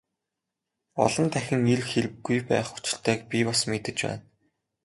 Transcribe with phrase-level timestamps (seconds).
[1.03, 4.23] Олон дахин ирэх хэрэггүй байх учиртайг би бас мэдэж байна.